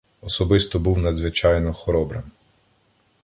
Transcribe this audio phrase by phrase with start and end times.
[0.21, 2.23] Особисто був надзвичайно хоробрим.